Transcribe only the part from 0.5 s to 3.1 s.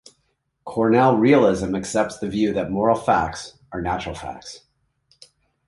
Cornell realism accepts the view that moral